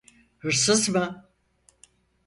[0.39, 1.29] Hırsız mı?